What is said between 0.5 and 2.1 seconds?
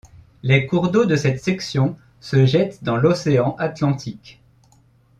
cours d'eau de cette section